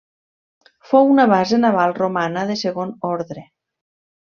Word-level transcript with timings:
Fou 0.91 1.11
una 1.17 1.25
base 1.33 1.59
naval 1.61 1.95
romana 1.99 2.47
de 2.53 2.57
segon 2.65 2.95
ordre. 3.13 3.47